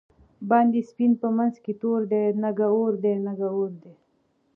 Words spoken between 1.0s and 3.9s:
په منځ کی تور دۍ، نگه اور دی نگه اور